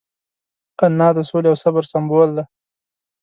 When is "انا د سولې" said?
0.85-1.47